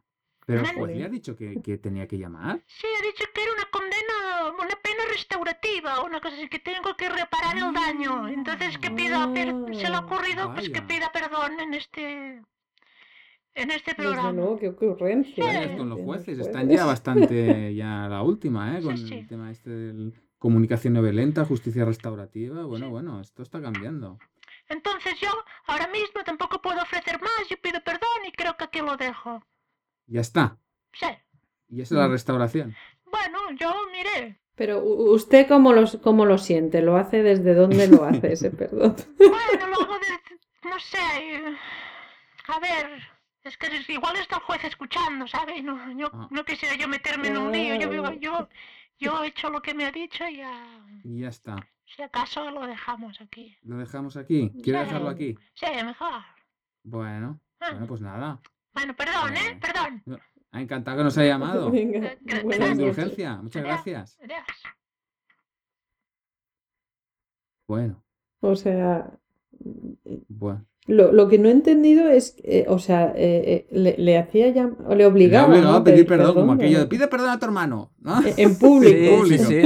[0.53, 2.59] Pero el juez le ha dicho que, que tenía que llamar.
[2.65, 6.95] sí, he dicho que era una condena, una pena restaurativa, una cosa así, que tengo
[6.97, 8.27] que reparar el daño.
[8.27, 10.87] Entonces que pida, per- se le ha ocurrido pues que Vaya.
[10.87, 12.41] pida perdón en este,
[13.55, 14.31] en este Desde programa.
[14.31, 15.43] luego, qué ocurrencia.
[15.43, 15.77] Vaya, Sí.
[15.77, 16.25] con los jueces.
[16.37, 16.47] jueces.
[16.47, 17.73] Están ya bastante.
[17.75, 18.81] Ya la última, ¿eh?
[18.81, 19.13] Sí, Con sí.
[19.15, 22.63] el tema este de comunicación no violenta, justicia restaurativa.
[22.63, 22.91] Bueno, Sí.
[22.91, 24.17] bueno, esto está cambiando.
[24.69, 25.29] Entonces yo
[25.65, 29.43] ahora mismo tampoco puedo ofrecer más, yo pido perdón y creo que aquí lo dejo.
[30.09, 30.57] Ya está.
[30.93, 31.05] Sí.
[31.69, 32.11] Y esa es la Mm.
[32.11, 32.75] restauración.
[33.05, 34.39] Bueno, yo miré.
[34.55, 38.95] Pero usted cómo lo, cómo lo siente, lo hace desde dónde lo hace ese perdón.
[39.17, 41.55] Bueno, luego de, no sé, eh,
[42.47, 43.01] a ver,
[43.43, 45.63] es que igual está el juez escuchando, ¿sabes?
[45.63, 46.27] No, yo, Ah.
[46.31, 47.91] no quisiera yo meterme en un lío, yo, Ah.
[47.91, 48.49] vivo- yo,
[48.99, 50.65] yo he hecho lo que me ha dicho y ya,
[51.05, 51.55] Y ya está.
[51.85, 53.55] si acaso lo dejamos aquí.
[53.63, 54.51] Lo dejamos aquí.
[54.63, 54.85] ¿Quiere Sí.
[54.85, 55.37] dejarlo aquí?
[55.53, 56.21] Sí, mejor.
[56.83, 57.69] Bueno, Ah.
[57.71, 58.41] bueno, pues nada.
[58.79, 59.59] Bueno, perdón, ¿eh?
[59.61, 60.21] Perdón.
[60.51, 61.69] Ha encantado que nos haya llamado.
[61.71, 62.79] Venga, Gra- Por la buenas noches.
[62.79, 63.35] indulgencia.
[63.37, 63.75] Muchas Adiós.
[63.75, 64.19] gracias.
[64.23, 64.43] Adiós.
[67.67, 68.03] Bueno,
[68.39, 69.11] O sea,
[70.29, 70.65] bueno.
[70.89, 74.49] Lo, lo que no he entendido es, eh, o sea, eh, eh, le, le hacía
[74.49, 75.73] ya, o le Le ha obligaba, ¿no?
[75.75, 76.51] a pedir perdón, como ¿no?
[76.53, 78.19] aquello de pide perdón a tu hermano, ¿no?
[78.25, 79.23] En- En público.
[79.27, 79.61] Sí, sí, sí.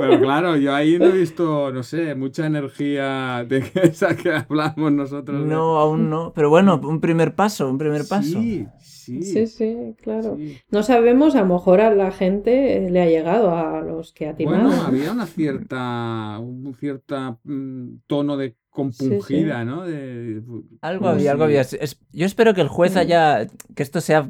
[0.00, 4.30] Pero claro, yo ahí no he visto, no sé, mucha energía de que- esa que
[4.32, 5.40] hablamos nosotros.
[5.40, 6.32] de- No, aún no.
[6.34, 8.40] Pero bueno, un primer paso, un primer paso.
[8.40, 9.22] Sí, sí.
[9.22, 10.36] Sí, sí, claro.
[10.36, 10.58] sí.
[10.70, 14.28] No sabemos, a lo mejor a la gente eh, le ha llegado a los que
[14.28, 14.64] ha timado.
[14.64, 14.82] Bueno, ¿no?
[14.86, 19.84] había una cierta, un cierta mm, tono de compungida, ¿no?
[19.86, 20.40] De,
[20.80, 21.60] Algo había, algo había.
[21.62, 24.28] Es- yo espero que el juez haya, que esto sea,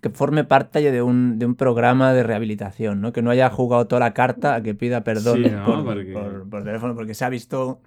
[0.00, 3.12] que forme parte de un, de un programa de rehabilitación, ¿no?
[3.12, 5.64] Que no haya jugado toda la carta a que pida perdón Sí, ¿no?
[5.66, 7.80] por, Porque- por- por teléfono, porque se ha visto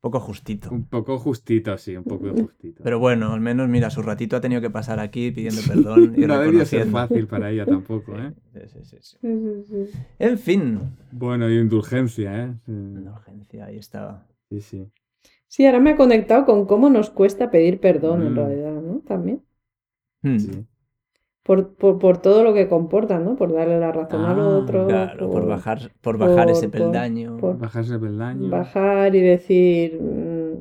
[0.00, 0.70] poco justito.
[0.70, 2.84] Un poco justito, sí, un poco justito.
[2.84, 6.20] Pero bueno, al menos, mira, su ratito ha tenido que pasar aquí pidiendo perdón y
[6.26, 6.92] no debería ser reconociendo.
[6.92, 8.32] fácil para ella tampoco, ¿eh?
[8.52, 9.18] Sí, sí, sí,
[9.66, 9.90] sí.
[10.20, 10.78] En fin.
[11.10, 12.54] Bueno, y indulgencia, ¿eh?
[12.68, 14.24] Urgencia, ahí estaba.
[14.50, 14.86] Sí, sí.
[15.48, 18.36] Sí, ahora me ha conectado con cómo nos cuesta pedir perdón en Mm.
[18.36, 19.00] realidad, ¿no?
[19.00, 19.42] También.
[20.22, 20.38] Hmm.
[20.38, 20.66] sí.
[21.44, 23.34] Por, por, por todo lo que comporta, ¿no?
[23.36, 27.58] Por darle la razón al Ah, otro, Claro, por bajar, por bajar ese peldaño, por-
[27.58, 28.50] Bajarse el peldaño.
[28.50, 30.58] bajar y decir, mm,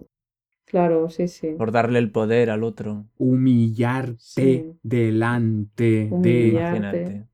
[0.65, 1.55] claro, sí, sí.
[1.57, 3.05] por darle el poder al otro.
[3.17, 4.79] Humillarte Sí.
[4.81, 6.09] delante de...
[6.15, 6.77] Humillar.
[6.77, 7.27] Imagínate.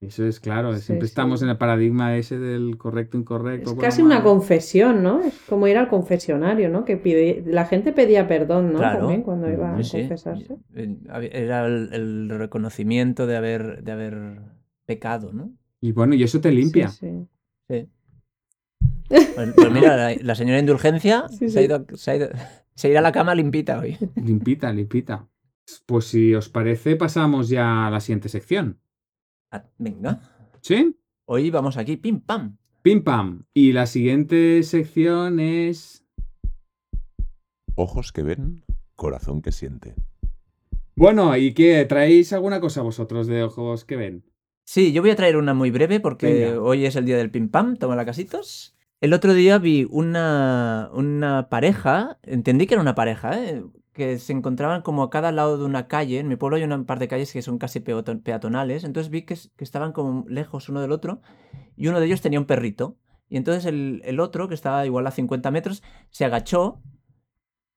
[0.00, 1.10] Eso es claro, Sí, siempre sí.
[1.12, 3.70] estamos en el paradigma ese del correcto, incorrecto.
[3.70, 5.22] Es casi una confesión, ¿no?
[5.22, 6.84] Es como ir al confesionario, ¿no?
[6.84, 8.78] Que pide, la gente pedía perdón, ¿no?
[8.78, 8.98] Claro.
[9.00, 9.98] También cuando iba a Sí, sí.
[10.00, 10.56] confesarse.
[11.32, 14.38] Era el, el reconocimiento de haber, de haber
[14.84, 15.50] pecado, ¿no?
[15.80, 16.88] Y bueno, y eso te limpia.
[16.88, 17.26] Sí, sí.
[17.68, 17.88] Sí.
[19.08, 21.66] Pues, pues mira, la, la señora Indulgencia Sí, se, ha sí.
[21.66, 22.28] ido, se, ha ido-
[22.74, 23.96] se irá a la cama limpita hoy.
[24.16, 25.26] Limpita, limpita.
[25.86, 28.78] Pues si os parece, pasamos ya a la siguiente sección.
[29.50, 30.20] Ah, Venga,
[30.60, 30.96] ¿Sí?
[31.26, 32.56] hoy vamos aquí, pim pam.
[32.82, 33.44] Pim pam.
[33.54, 36.04] Y la siguiente sección es.
[37.74, 38.64] Ojos que ven,
[38.96, 39.94] corazón que siente.
[40.94, 41.84] Bueno, ¿y qué?
[41.84, 44.24] ¿Traéis alguna cosa vosotros de ojos que ven?
[44.64, 46.60] Sí, yo voy a traer una muy breve porque Venga.
[46.60, 48.74] hoy es el día del pim pam, toma la casitos.
[49.00, 53.62] El otro día vi una, una pareja, entendí que era una pareja, ¿eh?
[53.96, 56.18] Que se encontraban como a cada lado de una calle.
[56.20, 59.22] En mi pueblo hay una par de calles que son casi peato- peatonales, entonces vi
[59.22, 61.22] que, que estaban como lejos uno del otro
[61.76, 62.98] y uno de ellos tenía un perrito.
[63.28, 66.80] Y entonces el, el otro, que estaba igual a 50 metros, se agachó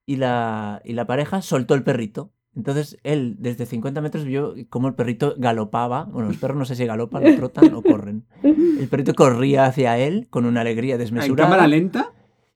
[0.05, 2.33] y la, y la pareja soltó el perrito.
[2.55, 6.03] Entonces él desde 50 metros vio cómo el perrito galopaba.
[6.05, 8.25] Bueno, los perros no sé si galopan, trotan o corren.
[8.43, 11.47] El perrito corría hacia él con una alegría ¿En desmesurada.
[11.49, 12.11] cámara lenta?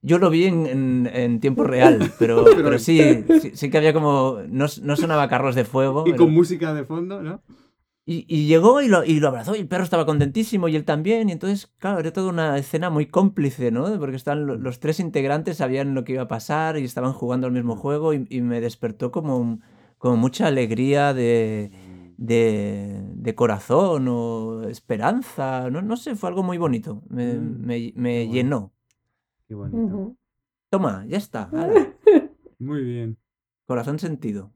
[0.06, 3.92] Yo lo vi en, en- en tiempo real, pero, Pero- sí, sí, sí que había
[3.94, 4.38] como.
[4.48, 6.04] No, no sonaba carros de fuego.
[6.06, 7.40] Y pero- con música de fondo, ¿no?
[8.06, 10.84] y, y llegó y lo, y lo abrazó y el perro estaba contentísimo y él
[10.84, 11.30] también.
[11.30, 13.98] Y entonces, claro, era toda una escena muy cómplice, ¿no?
[13.98, 17.46] Porque estaban lo- los tres integrantes, sabían lo que iba a pasar y estaban jugando
[17.46, 19.58] al mismo juego y, y me despertó como,
[19.96, 21.70] como mucha alegría de,
[22.18, 25.70] de, de corazón o esperanza.
[25.70, 27.02] No, no sé, fue algo muy bonito.
[27.08, 28.73] Me, Mm, me- me llenó.
[29.54, 29.78] Qué bonito.
[29.94, 30.16] Ujú.
[30.70, 31.44] Toma, ya está.
[31.52, 31.94] ala,
[32.58, 33.16] Muy bien.
[33.66, 34.50] corazón sentido.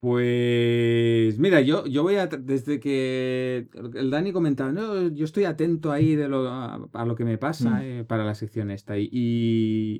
[0.00, 5.92] Pues mira, yo, yo voy a, desde que el Dani comentaba, no, yo estoy atento
[5.92, 7.82] ahí de lo, a, a lo que me pasa Mm.
[7.82, 9.08] eh, para la sección esta y,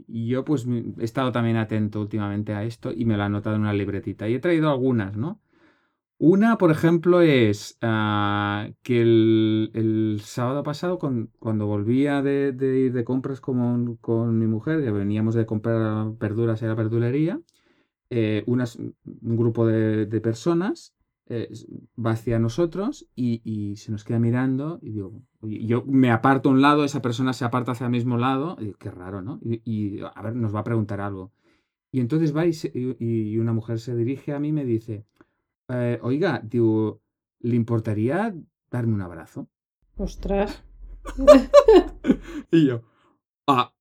[0.09, 3.55] y yo pues he estado también atento últimamente a esto y me lo he anotado
[3.55, 5.41] en una libretita y he traído algunas, ¿no?
[6.25, 12.55] Una, por ejemplo, es ah, que el, el sábado pasado, cuando volvía de,
[12.87, 17.41] ir de compras con, con mi mujer, que veníamos de comprar verduras en la verdulería,
[18.11, 20.95] eh, un grupo de, personas
[21.27, 21.49] eh,
[21.99, 26.63] va hacia nosotros y, se nos queda mirando y digo, yo me aparto a un
[26.63, 29.41] lado, esa persona se aparta hacia el mismo lado, y digo, qué raro, ¿no?
[29.43, 31.33] Y, a ver, nos va a preguntar algo.
[31.91, 32.53] Y entonces va y-
[33.01, 35.05] y una mujer se dirige a mí y me dice,
[35.69, 37.01] eh, oiga, digo,
[37.41, 38.35] ¿le importaría
[38.71, 39.49] darme un abrazo?
[39.97, 40.63] Ostras.
[42.51, 42.83] Y yo,
[43.47, 43.73] ah,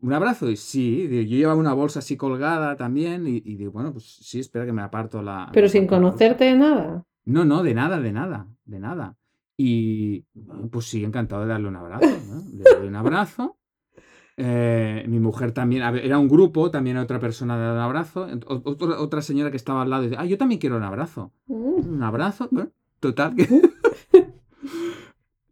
[0.00, 0.50] ¿un abrazo?
[0.50, 4.04] Y sí, digo, yo llevaba una bolsa así colgada también y, y digo, bueno, pues
[4.04, 5.50] sí, espera que me aparto la...
[5.52, 6.12] Pero sin aparto la bolsa".
[6.12, 7.06] conocerte de nada.
[7.24, 9.16] No, no, de nada, de nada, de nada.
[9.56, 10.22] Y
[10.70, 12.42] pues sí, encantado de darle un abrazo, ¿no?
[12.56, 13.57] Le doy un abrazo.
[14.40, 18.28] Eh, mi mujer también, a ver, era un grupo, también otra persona de un abrazo.
[18.46, 21.32] Otra, otra señora que estaba al lado dice, ah, yo también quiero un abrazo.
[21.48, 21.94] Mm.
[21.94, 22.70] Un abrazo, bueno,
[23.00, 23.34] total.
[23.34, 23.48] que-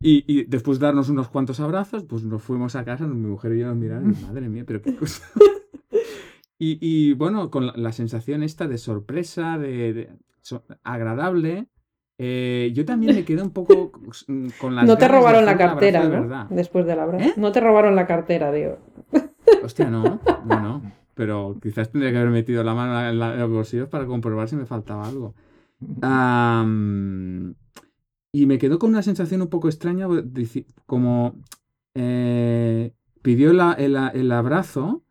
[0.01, 3.55] y, y después de darnos unos cuantos abrazos, pues nos fuimos a casa, mi mujer
[3.55, 5.25] y yo nos miramos, madre mía, pero qué cosa.
[6.59, 10.11] y, y, bueno, con la, la sensación esta de sorpresa, de, de-
[10.43, 11.67] so- agradable,
[12.19, 13.93] eh, yo también me quedé un poco
[14.59, 16.11] con las No te robaron la cartera, ¿no?
[16.11, 16.47] verdad.
[16.51, 17.25] Después del abrazo.
[17.25, 17.33] ¿Eh?
[17.37, 18.79] No te robaron la cartera, digo.
[19.63, 20.21] Hostia, no.
[20.45, 20.83] Bueno,
[21.15, 24.49] pero quizás tendría que haber metido la mano en, la- en los bolsillos para comprobar
[24.49, 25.35] si me faltaba algo.
[28.33, 30.07] Y me quedó con una sensación un poco extraña,
[30.85, 31.37] como
[31.95, 35.03] eh, pidió la- el, el abrazo.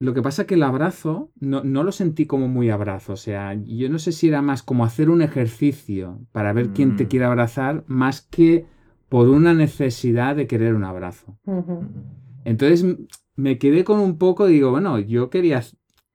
[0.00, 3.12] Lo que pasa que el abrazo no, no lo sentí como muy abrazo.
[3.12, 6.96] O sea, yo no sé si era más como hacer un ejercicio para ver quién
[6.96, 7.08] te Mm.
[7.08, 8.64] quiere abrazar, más que
[9.10, 11.36] por una necesidad de querer un abrazo.
[12.44, 12.84] Entonces
[13.36, 15.62] me quedé con un poco, digo, bueno, yo quería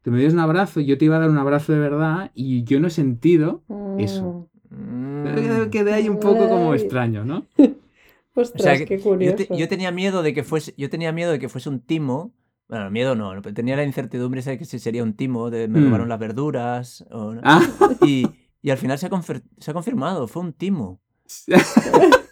[0.04, 2.64] que me dieras un abrazo, yo te iba a dar un abrazo de verdad y
[2.64, 3.64] yo no he sentido.
[4.00, 4.50] Eso.
[4.72, 5.70] Mm.
[5.70, 7.46] Quedé ahí un poco como extraño, ¿no?
[7.58, 9.38] O Ostras, sea, que qué yo, curioso.
[9.38, 12.34] te- yo tenía miedo de que fuese, yo tenía miedo de que fuese un timo.
[12.68, 15.80] Bueno, miedo no, pero tenía la incertidumbre de que si sería un timo, de me
[15.80, 15.86] Mm.
[15.86, 17.06] robaron las verduras.
[17.12, 17.42] o no.
[17.44, 17.62] Ah,
[18.02, 18.26] Y,
[18.62, 21.00] y al final se ha, confer- se ha confirmado, fue un timo.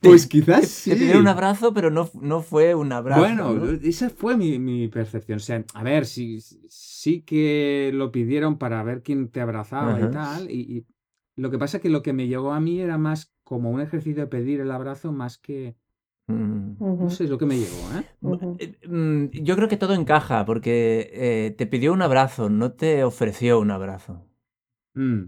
[0.00, 0.90] pues Te- quizás Te sí.
[0.92, 3.20] pidieron un abrazo, pero no, no fue un abrazo.
[3.20, 3.70] Bueno, ¿no?
[3.72, 5.36] esa fue mi, mi percepción.
[5.36, 10.10] O sea, a ver, sí, sí que lo pidieron para ver quién te abrazaba y
[10.10, 10.50] tal.
[10.50, 10.86] Y, y
[11.36, 14.22] lo que pasa que lo que me llegó a mí era más como un ejercicio
[14.22, 15.76] de pedir el abrazo más que...
[16.28, 16.76] Mm.
[16.78, 18.04] No sé, lo que me llegó, ¿eh?
[18.58, 23.02] Eh, mm, Yo creo que todo encaja, porque eh, te pidió un abrazo, no te
[23.04, 24.24] ofreció un abrazo.
[24.94, 25.24] Mm.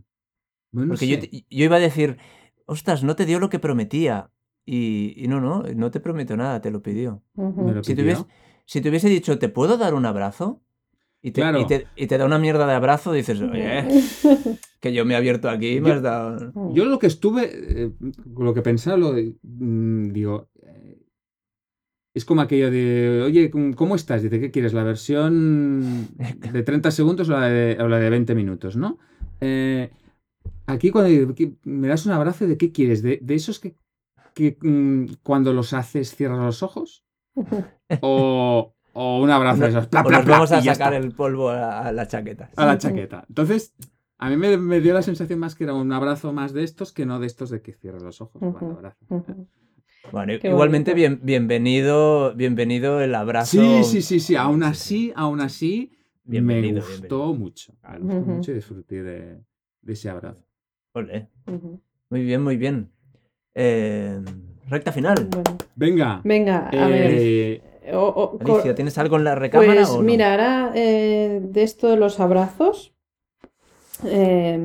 [0.72, 1.26] Bueno, Porque yo, sé.
[1.26, 2.18] te- yo iba a decir,
[2.66, 4.30] ostras, no te dio lo que prometía.
[4.66, 7.22] Y, y no, no, no te prometió nada, te lo pidió.
[7.34, 8.24] Lo Si te, hubiese,
[8.66, 10.62] si te hubiese dicho, ¿te puedo dar un abrazo?
[11.22, 11.60] Y te, Claro.
[11.60, 13.84] y te, y te da una mierda de abrazo, dices, oye,
[14.80, 16.52] que yo me he abierto aquí y me Yo- has dado...
[16.72, 17.92] Yo lo que estuve, eh,
[18.38, 20.48] lo que pensaba, lo de- mm, digo,
[22.14, 24.22] es como aquello de, oye, ¿cómo- ¿cómo estás?
[24.22, 24.72] Dice, ¿qué quieres?
[24.72, 26.08] ¿La versión
[26.52, 28.98] de 30 segundos o la de, o la de 20 minutos, no?
[29.40, 29.90] Eh,
[30.66, 33.02] aquí cuando digo, ¿qué- me das un abrazo, ¿de qué quieres?
[33.02, 33.76] ¿De, de esos que,
[34.34, 37.04] que, mm, cuando los haces cierras los ojos?
[38.02, 39.86] ¿O, o un abrazo de esos?
[39.86, 42.50] pla, O pla, nos pla, vamos a sacar el polvo a, la chaqueta.
[42.56, 43.24] a la chaqueta.
[43.28, 43.74] Entonces,
[44.18, 46.92] a mí me, me dio la sensación más que era un abrazo más de estos
[46.92, 49.08] que no de estos de que cierres los ojos cuando Ujú, abrazas.
[49.08, 49.48] ujú.
[50.12, 53.50] Bueno, Qué igualmente bien, bienvenido, bienvenido el abrazo.
[53.52, 54.34] Sí, sí, sí, sí.
[54.36, 54.70] Aún Sí, sí.
[54.70, 55.92] así, aún así,
[56.24, 57.34] me Bienvenido, gustó bienvenido.
[57.34, 57.72] mucho.
[57.82, 59.38] Me gustó mucho y disfruté de,
[59.82, 60.44] de ese abrazo.
[60.94, 61.28] Ole.
[62.08, 62.90] Muy bien, muy bien.
[63.54, 64.20] Eh,
[64.68, 65.28] recta final.
[65.30, 66.20] Bueno, Venga.
[66.24, 67.10] venga, a ver.
[67.14, 70.02] eh, o- o- co- Alicia, ¿tienes algo en la recámara Pues o no?
[70.04, 72.92] mira, ahora eh, de esto de los abrazos,
[74.04, 74.58] eh,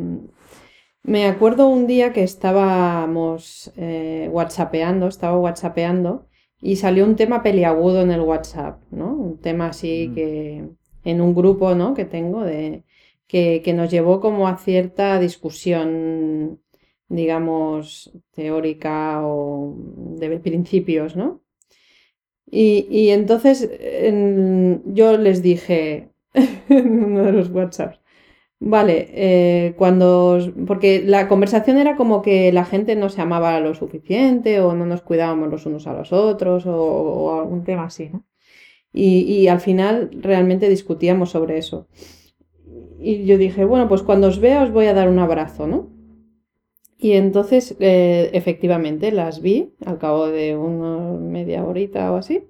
[1.05, 6.27] me acuerdo un día que estábamos eh, whatsappeando, estaba whatsappeando
[6.61, 9.13] y salió un tema peliagudo en el WhatsApp, ¿no?
[9.13, 10.15] Un tema así Mm.
[10.15, 10.63] que
[11.03, 11.93] en un grupo, ¿no?
[11.93, 12.83] Que tengo de
[13.27, 16.59] que, que nos llevó como a cierta discusión,
[17.09, 19.75] digamos, teórica o
[20.19, 21.41] de principios, ¿no?
[22.49, 26.09] Y, y entonces en- yo les dije
[26.69, 27.99] en uno de los WhatsApps,
[28.59, 33.73] vale, eh, cuando, porque la conversación era como que la gente no se amaba lo
[33.75, 38.09] suficiente o no nos cuidábamos los unos a los otros o, o algún tema así,
[38.11, 38.25] ¿no?
[38.93, 41.87] Y, y al final realmente discutíamos sobre eso.
[42.99, 45.95] Y yo dije, bueno, pues cuando os vea os voy a dar un abrazo, ¿no?
[46.97, 52.47] Y entonces, eh, efectivamente, las vi al cabo de una media horita o así.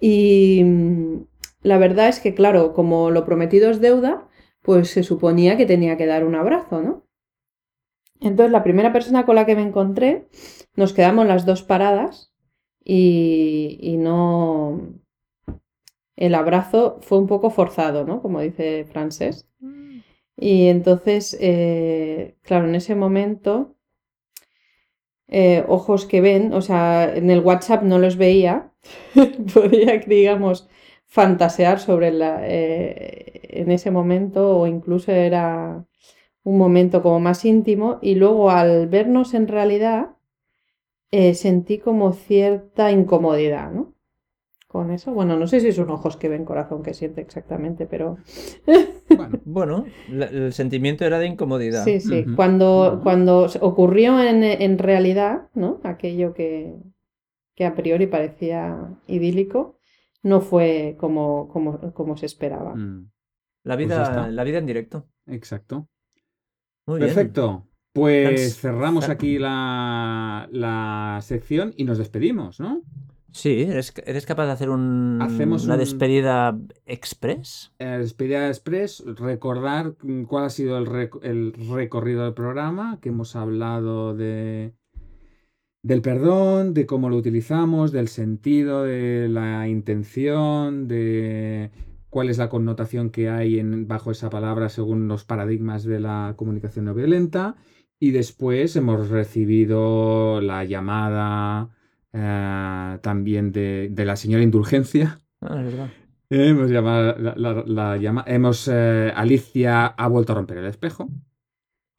[0.00, 1.26] Y mm,
[1.62, 4.28] la verdad es que, claro, como lo prometido es deuda,
[4.64, 7.04] pues se suponía que tenía que dar un abrazo, ¿no?
[8.20, 10.26] Entonces, la primera persona con la que me encontré,
[10.74, 12.32] nos quedamos las dos paradas
[12.82, 14.80] y, no...
[16.16, 18.22] El abrazo fue un poco forzado, ¿no?
[18.22, 19.46] Como dice Francés.
[20.36, 23.76] Y entonces, eh, claro, en ese momento,
[25.28, 28.72] eh, ojos que ven, o sea, en el WhatsApp no los veía,
[29.54, 30.70] podía, digamos,
[31.18, 35.84] fantasear sobre la, eh, en ese momento o incluso era
[36.44, 40.02] un momento como más íntimo y luego al vernos en realidad
[41.10, 43.94] eh, sentí como cierta incomodidad, ¿no?
[44.68, 48.18] Con eso, bueno, no sé si son ojos que ven, corazón que siente exactamente, pero
[49.08, 51.84] bueno, Bueno, la- el sentimiento era de incomodidad.
[51.84, 52.26] Sí, sí.
[52.36, 55.80] Cuando, cuando ocurrió en, en realidad, ¿no?
[55.84, 56.74] Aquello que,
[57.54, 59.76] que a priori parecía idílico,
[60.24, 62.74] no fue como, como, como se esperaba.
[62.74, 63.08] mm,
[63.64, 65.06] La Pues vida, la vida en directo.
[65.26, 65.88] exacto.
[66.86, 67.14] Muy bien.
[67.14, 67.68] Perfecto.
[67.94, 72.82] Pues cerramos aquí la, la sección y nos despedimos, ¿no?
[73.30, 76.56] Sí, ¿eres, eres capaz de hacer un, Hacemos una un- despedida
[76.86, 77.72] express?
[77.78, 83.08] Eh, Despedida Express, recordar mm, cuál ha sido el, rec- el recorrido del programa, que
[83.10, 84.74] hemos hablado de,
[85.84, 91.70] del perdón, de cómo lo utilizamos, del sentido, de la intención, de
[92.08, 96.34] cuál es la connotación que hay en, bajo esa palabra según los paradigmas de la
[96.36, 97.54] comunicación no violenta.
[98.00, 101.68] Y después hemos recibido la llamada
[102.12, 105.18] eh, también de, de la señora Indulgencia.
[105.42, 105.88] Ah, es verdad.
[106.30, 111.08] Hemos llamado, la, la- la llama- hemos, eh, Alicia ha vuelto a romper el espejo.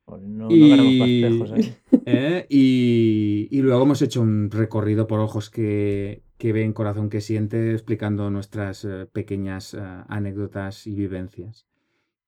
[0.08, 1.76] No, no Y- ganamos más espejos ahí.
[2.06, 2.46] ¿eh?
[2.50, 7.72] Y, y luego hemos hecho un recorrido por ojos que, que ven, corazón que siente,
[7.74, 11.66] explicando nuestras eh, pequeñas eh, anécdotas y vivencias.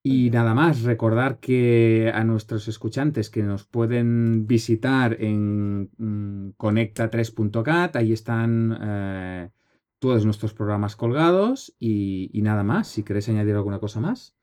[0.04, 7.96] Y nada más, recordar que a nuestros escuchantes que nos pueden visitar en mm, conecta3.cat,
[7.98, 9.52] ahí están
[10.00, 12.88] todos nuestros programas colgados y, y nada más.
[12.88, 14.37] Si queréis añadir alguna cosa más.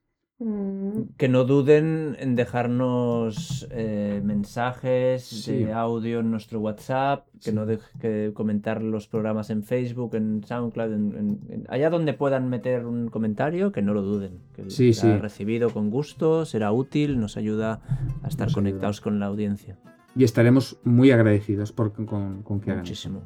[0.46, 5.64] Mm, Que no duden en dejarnos eh, mensajes Sí.
[5.64, 10.44] de audio en nuestro WhatsApp, que no dejen que comentar los programas en Facebook, en
[10.44, 14.68] SoundCloud, en- en- en- allá donde puedan meter un comentario, que no lo duden, que
[14.68, 15.20] Sí, será sí.
[15.22, 17.80] recibido con gusto, será útil, nos ayuda
[18.22, 18.54] a estar Nos ayuda.
[18.54, 19.78] conectados con la audiencia.
[20.14, 22.90] Y estaremos muy agradecidos por, con, con que hagan eso.
[23.08, 23.22] Muchísimo.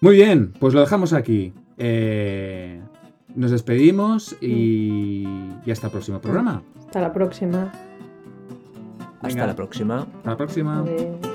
[0.00, 1.52] Muy bien, pues lo dejamos aquí.
[1.76, 2.80] Eh,
[3.34, 5.24] nos despedimos y,
[5.64, 6.62] y hasta el próximo programa.
[6.78, 7.72] Hasta la próxima.
[9.16, 9.46] Hasta Venga.
[9.46, 9.98] la próxima.
[10.00, 10.80] Hasta la próxima.
[10.80, 11.27] Adiós.